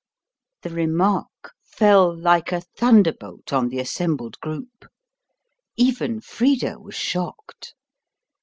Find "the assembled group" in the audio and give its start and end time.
3.69-4.85